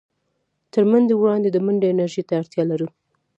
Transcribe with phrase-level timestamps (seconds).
[0.73, 2.87] تر منډې وړاندې د منډې انرژۍ ته اړتيا لرو.